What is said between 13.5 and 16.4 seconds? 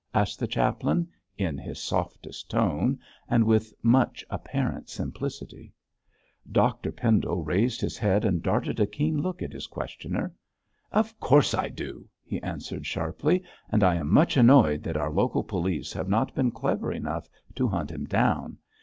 'and I am much annoyed that our local police have not